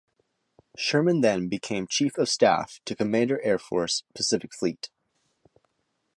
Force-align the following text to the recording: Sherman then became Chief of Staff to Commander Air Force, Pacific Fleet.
Sherman 0.75 1.21
then 1.21 1.47
became 1.47 1.85
Chief 1.85 2.17
of 2.17 2.27
Staff 2.27 2.79
to 2.85 2.95
Commander 2.95 3.39
Air 3.43 3.59
Force, 3.59 4.01
Pacific 4.15 4.51
Fleet. 4.51 4.89